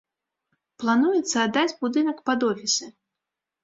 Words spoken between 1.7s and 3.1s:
будынак пад офісы.